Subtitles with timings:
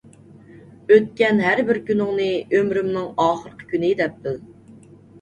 [0.95, 4.45] ئۆتكەن ھەر بىر كۈنۈڭنى ئۆمرۈمنىڭ ئاخىرقى كۈنى دەپ بىل.